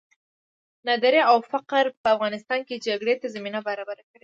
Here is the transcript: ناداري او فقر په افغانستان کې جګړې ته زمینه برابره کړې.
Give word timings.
ناداري 0.87 1.21
او 1.29 1.37
فقر 1.51 1.85
په 2.01 2.07
افغانستان 2.15 2.59
کې 2.67 2.83
جګړې 2.87 3.13
ته 3.21 3.27
زمینه 3.35 3.59
برابره 3.67 4.01
کړې. 4.09 4.19